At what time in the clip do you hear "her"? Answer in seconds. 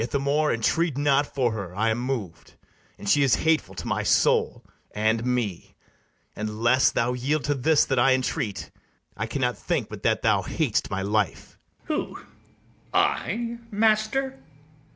1.51-1.75